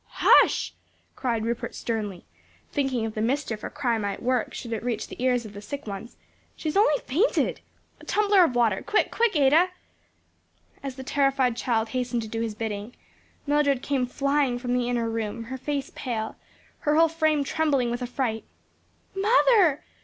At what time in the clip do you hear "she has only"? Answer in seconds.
6.55-6.97